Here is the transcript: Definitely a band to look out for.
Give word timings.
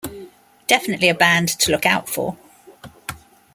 Definitely 0.65 1.09
a 1.09 1.13
band 1.13 1.47
to 1.59 1.69
look 1.71 1.85
out 1.85 2.09
for. 2.09 2.35